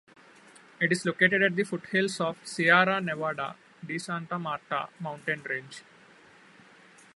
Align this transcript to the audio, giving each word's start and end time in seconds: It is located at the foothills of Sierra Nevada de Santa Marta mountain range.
It 0.79 0.91
is 0.91 1.05
located 1.05 1.43
at 1.43 1.55
the 1.55 1.63
foothills 1.63 2.19
of 2.19 2.35
Sierra 2.43 2.99
Nevada 3.01 3.55
de 3.85 3.99
Santa 3.99 4.39
Marta 4.39 4.89
mountain 4.99 5.43
range. 5.43 5.83